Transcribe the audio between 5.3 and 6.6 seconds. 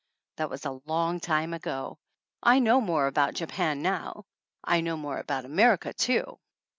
America too!